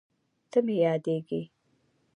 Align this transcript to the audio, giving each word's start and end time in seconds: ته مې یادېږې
ته 0.51 0.57
مې 0.65 0.75
یادېږې 0.83 1.41